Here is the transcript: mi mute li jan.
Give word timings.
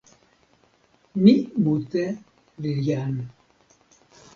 mi 1.23 1.33
mute 1.65 2.03
li 2.61 2.71
jan. 2.85 3.15